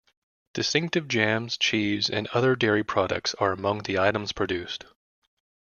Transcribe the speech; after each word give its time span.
Distinctive 0.55 1.07
jams, 1.07 1.59
cheese 1.59 2.09
and 2.09 2.25
other 2.29 2.55
dairy 2.55 2.83
products 2.83 3.35
are 3.35 3.51
among 3.51 3.83
the 3.83 3.99
items 3.99 4.31
produced. 4.31 4.85